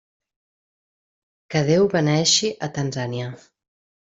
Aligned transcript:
Que 1.51 1.61
Déu 1.67 1.85
beneeixi 1.93 2.51
a 2.69 2.71
Tanzània. 2.79 3.31